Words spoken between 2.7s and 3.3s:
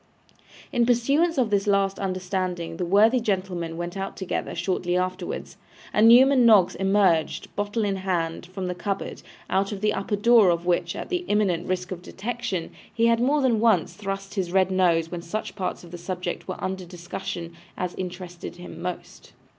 the worthy